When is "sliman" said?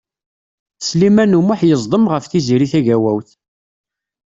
0.87-1.37